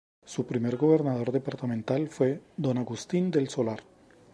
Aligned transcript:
Su 0.25 0.47
primer 0.47 0.77
gobernador 0.77 1.31
departamental 1.31 2.07
fue 2.09 2.41
don 2.57 2.79
Agustín 2.79 3.29
del 3.29 3.49
Solar. 3.49 3.83